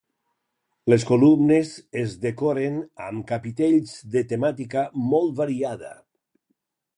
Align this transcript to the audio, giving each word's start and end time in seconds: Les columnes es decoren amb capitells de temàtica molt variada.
Les 0.93 1.03
columnes 1.09 1.73
es 2.03 2.15
decoren 2.23 2.79
amb 3.09 3.27
capitells 3.33 3.93
de 4.17 4.25
temàtica 4.33 4.87
molt 5.13 5.37
variada. 5.43 5.93